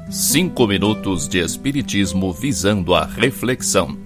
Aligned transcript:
Cinco 0.08 0.68
minutos 0.68 1.26
de 1.26 1.40
Espiritismo 1.40 2.32
visando 2.32 2.94
a 2.94 3.04
reflexão. 3.04 3.98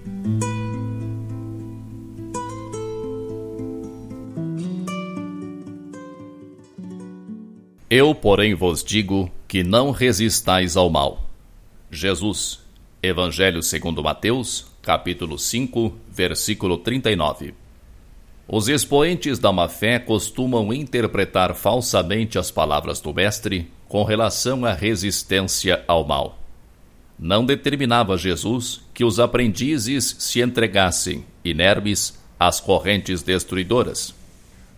Eu, 7.91 8.15
porém, 8.15 8.55
vos 8.55 8.83
digo 8.83 9.31
que 9.47 9.63
não 9.63 9.91
resistais 9.91 10.75
ao 10.75 10.89
mal. 10.89 11.29
Jesus, 11.91 12.61
Evangelho 13.03 13.63
segundo 13.63 14.03
Mateus, 14.03 14.69
capítulo 14.89 15.39
5, 15.39 15.99
versículo 16.11 16.79
39. 16.79 17.53
Os 18.49 18.71
expoentes 18.71 19.39
da 19.39 19.53
má-fé 19.53 19.99
costumam 19.99 20.73
interpretar 20.73 21.55
falsamente 21.55 22.39
as 22.39 22.51
palavras 22.51 22.99
do 22.99 23.13
Mestre 23.13 23.71
com 23.87 24.03
relação 24.03 24.65
à 24.65 24.73
resistência 24.73 25.85
ao 25.87 26.07
mal. 26.07 26.39
Não 27.19 27.45
determinava 27.45 28.17
Jesus 28.17 28.81
que 28.95 29.05
os 29.05 29.21
aprendizes 29.21 30.17
se 30.19 30.41
entregassem, 30.41 31.23
inermes, 31.45 32.19
às 32.41 32.59
correntes 32.59 33.23
destruidoras. 33.23 34.15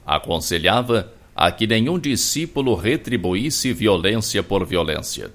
Aconselhava 0.04 1.12
a 1.36 1.52
que 1.52 1.68
nenhum 1.68 2.00
discípulo 2.00 2.74
retribuísse 2.74 3.72
violência 3.72 4.42
por 4.42 4.66
violência. 4.66 5.30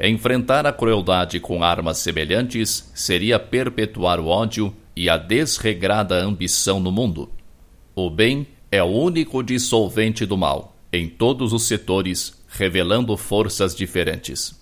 Enfrentar 0.00 0.64
a 0.64 0.72
crueldade 0.72 1.40
com 1.40 1.62
armas 1.62 1.98
semelhantes 1.98 2.90
seria 2.94 3.38
perpetuar 3.38 4.20
o 4.20 4.28
ódio 4.28 4.72
e 4.94 5.08
a 5.08 5.16
desregrada 5.16 6.14
ambição 6.14 6.78
no 6.78 6.92
mundo. 6.92 7.30
O 7.96 8.08
bem 8.08 8.46
é 8.70 8.80
o 8.82 8.86
único 8.86 9.42
dissolvente 9.42 10.24
do 10.24 10.36
mal, 10.36 10.76
em 10.92 11.08
todos 11.08 11.52
os 11.52 11.64
setores, 11.64 12.40
revelando 12.48 13.16
forças 13.16 13.74
diferentes. 13.74 14.56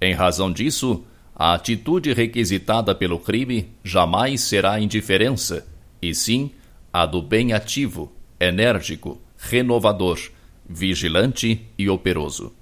Em 0.00 0.14
razão 0.14 0.50
disso, 0.50 1.04
a 1.34 1.52
atitude 1.52 2.14
requisitada 2.14 2.94
pelo 2.94 3.18
crime 3.18 3.68
jamais 3.84 4.40
será 4.40 4.80
indiferença, 4.80 5.66
e 6.00 6.14
sim 6.14 6.50
a 6.90 7.04
do 7.04 7.20
bem 7.20 7.52
ativo, 7.52 8.10
enérgico, 8.40 9.20
renovador, 9.36 10.18
vigilante 10.66 11.60
e 11.76 11.90
operoso. 11.90 12.54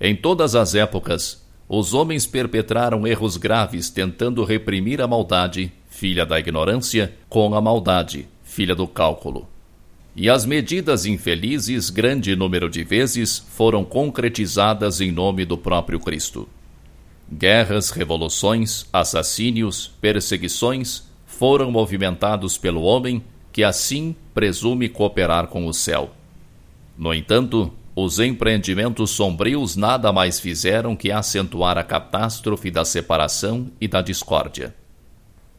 Em 0.00 0.16
todas 0.16 0.54
as 0.54 0.74
épocas, 0.74 1.43
os 1.68 1.94
homens 1.94 2.26
perpetraram 2.26 3.06
erros 3.06 3.36
graves 3.36 3.88
tentando 3.90 4.44
reprimir 4.44 5.00
a 5.00 5.06
maldade, 5.06 5.72
filha 5.88 6.26
da 6.26 6.38
ignorância, 6.38 7.14
com 7.28 7.54
a 7.54 7.60
maldade, 7.60 8.28
filha 8.42 8.74
do 8.74 8.86
cálculo. 8.86 9.48
E 10.16 10.30
as 10.30 10.44
medidas 10.44 11.06
infelizes, 11.06 11.90
grande 11.90 12.36
número 12.36 12.70
de 12.70 12.84
vezes, 12.84 13.38
foram 13.38 13.84
concretizadas 13.84 15.00
em 15.00 15.10
nome 15.10 15.44
do 15.44 15.58
próprio 15.58 15.98
Cristo. 15.98 16.48
Guerras, 17.32 17.90
revoluções, 17.90 18.86
assassínios, 18.92 19.90
perseguições 20.00 21.04
foram 21.26 21.70
movimentados 21.70 22.56
pelo 22.56 22.82
homem 22.82 23.24
que 23.52 23.64
assim 23.64 24.14
presume 24.32 24.88
cooperar 24.88 25.48
com 25.48 25.66
o 25.66 25.72
céu. 25.72 26.12
No 26.96 27.12
entanto, 27.12 27.72
os 27.96 28.18
empreendimentos 28.18 29.10
sombrios 29.10 29.76
nada 29.76 30.12
mais 30.12 30.40
fizeram 30.40 30.96
que 30.96 31.12
acentuar 31.12 31.78
a 31.78 31.84
catástrofe 31.84 32.70
da 32.70 32.84
separação 32.84 33.70
e 33.80 33.86
da 33.86 34.02
discórdia. 34.02 34.74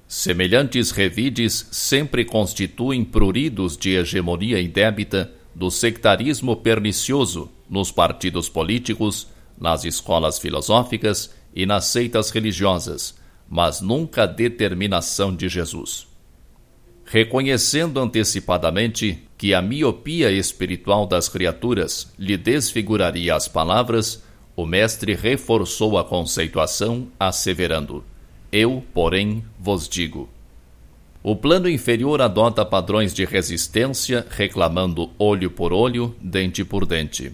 Semelhantes 0.08 0.91
revides 0.91 1.67
sempre 1.72 2.25
constituem 2.25 3.03
pruridos 3.03 3.78
de 3.78 3.95
hegemonia 3.95 4.61
indébita 4.61 5.31
do 5.53 5.72
sectarismo 5.72 6.58
pernicioso 6.58 7.50
nos 7.69 7.91
partidos 7.91 8.50
políticos, 8.50 9.28
nas 9.57 9.85
escolas 9.85 10.38
filosóficas 10.38 11.34
e 11.56 11.66
nas 11.66 11.85
seitas 11.85 12.29
religiosas, 12.29 13.16
mas 13.50 13.79
nunca 13.79 14.25
determinação 14.28 15.34
de 15.34 15.47
Jesus 15.47 16.15
reconhecendo 17.06 18.00
antecipadamente 18.00 19.24
que 19.38 19.54
a 19.54 19.62
miopia 19.62 20.32
espiritual 20.32 21.06
das 21.06 21.30
criaturas 21.30 22.12
lhe 22.18 22.36
desfiguraria 22.36 23.36
as 23.36 23.48
palavras, 23.48 24.24
o 24.56 24.66
mestre 24.66 25.14
reforçou 25.14 25.98
a 25.98 26.04
conceituação, 26.04 27.08
asseverando: 27.20 28.04
Eu, 28.52 28.84
porém, 28.94 29.44
vos 29.60 29.88
digo. 29.88 30.30
O 31.22 31.36
plano 31.36 31.68
inferior 31.68 32.22
adota 32.22 32.64
padrões 32.64 33.14
de 33.14 33.26
resistência, 33.26 34.26
reclamando 34.30 35.10
olho 35.18 35.50
por 35.50 35.74
olho, 35.74 36.16
dente 36.22 36.64
por 36.64 36.86
dente. 36.86 37.32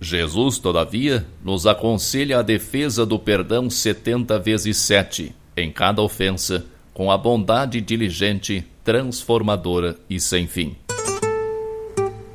Jesus, 0.00 0.58
todavia, 0.58 1.26
nos 1.44 1.66
aconselha 1.66 2.38
a 2.38 2.42
defesa 2.42 3.04
do 3.04 3.18
perdão 3.18 3.68
setenta 3.70 4.38
vezes 4.38 4.78
sete, 4.78 5.34
em 5.56 5.70
cada 5.70 6.02
ofensa, 6.02 6.64
com 6.92 7.10
a 7.10 7.18
bondade 7.18 7.80
diligente, 7.80 8.64
transformadora 8.84 9.96
e 10.08 10.20
sem 10.20 10.46
fim. 10.46 10.76